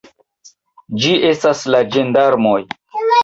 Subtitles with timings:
[1.03, 2.59] Ĝi estas la ĝendarmoj!